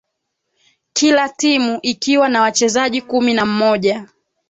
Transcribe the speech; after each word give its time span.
kila 0.93 1.29
timu 1.29 1.79
ikiwa 1.81 2.29
na 2.29 2.41
wachezaji 2.41 3.01
kumi 3.01 3.33
na 3.33 3.45
mmoja 3.45 4.07